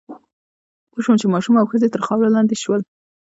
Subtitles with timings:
[0.89, 2.81] پوه شوم چې ماشومان او ښځې تر خاورو لاندې شول